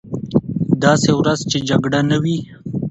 داسې 0.83 1.09
ورځ 1.19 1.39
چې 1.49 1.57
جګړه 1.69 1.99
نه 2.09 2.17
وي. 2.23 2.37